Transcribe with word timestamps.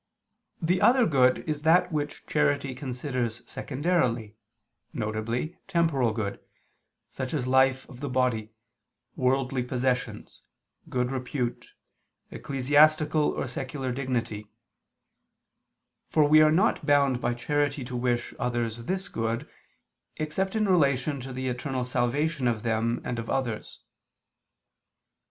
The 0.59 0.81
other 0.81 1.05
good 1.05 1.47
is 1.47 1.61
that 1.61 1.91
which 1.91 2.25
charity 2.25 2.73
considers 2.73 3.43
secondarily, 3.45 4.35
viz. 4.95 5.49
temporal 5.67 6.11
good, 6.11 6.39
such 7.11 7.35
as 7.35 7.45
life 7.45 7.87
of 7.87 7.99
the 7.99 8.09
body, 8.09 8.49
worldly 9.15 9.61
possessions, 9.61 10.41
good 10.89 11.11
repute, 11.11 11.75
ecclesiastical 12.31 13.29
or 13.29 13.45
secular 13.45 13.91
dignity, 13.91 14.47
for 16.09 16.23
we 16.27 16.41
are 16.41 16.49
not 16.51 16.83
bound 16.83 17.21
by 17.21 17.35
charity 17.35 17.83
to 17.85 17.95
wish 17.95 18.33
others 18.39 18.77
this 18.85 19.07
good, 19.07 19.47
except 20.17 20.55
in 20.55 20.67
relation 20.67 21.21
to 21.21 21.31
the 21.31 21.47
eternal 21.47 21.85
salvation 21.85 22.47
of 22.47 22.63
them 22.63 22.99
and 23.03 23.19
of 23.19 23.29
others. 23.29 23.83